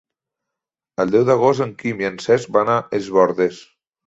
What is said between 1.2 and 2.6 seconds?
d'agost en Quim i en Cesc